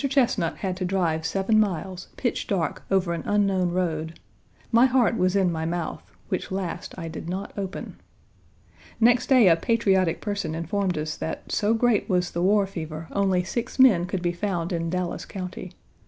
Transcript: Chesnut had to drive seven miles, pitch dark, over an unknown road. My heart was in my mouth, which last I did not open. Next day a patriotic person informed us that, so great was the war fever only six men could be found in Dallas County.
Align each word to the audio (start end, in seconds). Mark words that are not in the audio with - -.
Chesnut 0.03 0.57
had 0.57 0.75
to 0.77 0.83
drive 0.83 1.27
seven 1.27 1.59
miles, 1.59 2.07
pitch 2.17 2.47
dark, 2.47 2.83
over 2.89 3.13
an 3.13 3.21
unknown 3.23 3.69
road. 3.69 4.19
My 4.71 4.87
heart 4.87 5.15
was 5.15 5.35
in 5.35 5.51
my 5.51 5.63
mouth, 5.63 6.01
which 6.27 6.49
last 6.49 6.97
I 6.97 7.07
did 7.07 7.29
not 7.29 7.53
open. 7.55 7.97
Next 8.99 9.27
day 9.27 9.47
a 9.47 9.55
patriotic 9.55 10.19
person 10.19 10.55
informed 10.55 10.97
us 10.97 11.15
that, 11.17 11.51
so 11.51 11.75
great 11.75 12.09
was 12.09 12.31
the 12.31 12.41
war 12.41 12.65
fever 12.65 13.09
only 13.11 13.43
six 13.43 13.77
men 13.77 14.07
could 14.07 14.23
be 14.23 14.31
found 14.33 14.73
in 14.73 14.89
Dallas 14.89 15.23
County. 15.23 15.71